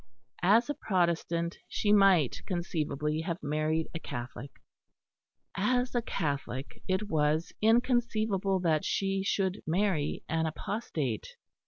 [0.41, 4.49] As a Protestant she might conceivably have married a Catholic;
[5.55, 11.27] as a Catholic it was inconceivable that she should marry an apostate.